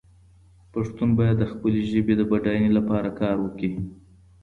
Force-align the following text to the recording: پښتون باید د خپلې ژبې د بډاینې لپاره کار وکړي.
پښتون 0.73 1.09
باید 1.19 1.37
د 1.39 1.43
خپلې 1.51 1.79
ژبې 1.91 2.13
د 2.17 2.21
بډاینې 2.29 2.69
لپاره 2.77 3.09
کار 3.21 3.35
وکړي. 3.41 3.71